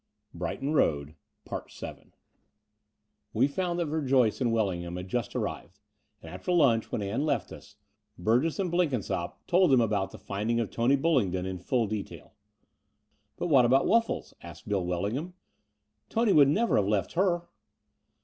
The 0.31 0.39
Brighton 0.39 0.73
Road 0.73 1.13
95 1.45 2.07
We 3.33 3.47
found 3.47 3.77
that 3.77 3.85
Verjoyce 3.85 4.41
and 4.41 4.51
Wellingham 4.51 4.95
had 4.95 5.07
just 5.07 5.35
arrived; 5.35 5.79
and 6.23 6.33
after 6.33 6.51
lunch, 6.51 6.91
when 6.91 7.03
Ann 7.03 7.23
left 7.23 7.51
us, 7.51 7.75
Burgess 8.17 8.57
and 8.57 8.71
Blenkinsopp 8.71 9.37
told 9.45 9.69
them 9.69 9.79
about 9.79 10.09
the 10.09 10.17
finding 10.17 10.59
of 10.59 10.71
Tony 10.71 10.95
Bullingdon 10.95 11.45
in 11.45 11.59
full 11.59 11.85
detail. 11.85 12.33
''But 13.37 13.49
what 13.49 13.63
about 13.65 13.85
Wuffles?" 13.85 14.33
asked 14.41 14.67
Bill 14.67 14.83
Welling 14.83 15.13
ham. 15.17 15.33
"Tony 16.09 16.33
would 16.33 16.49
never 16.49 16.77
have 16.77 16.87
left 16.87 17.13
her. 17.13 17.43